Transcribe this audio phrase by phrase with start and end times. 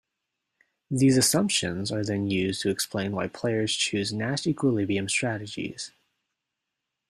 [0.89, 5.91] These assumptions are then used to explain why players choose Nash equilibrium strategies.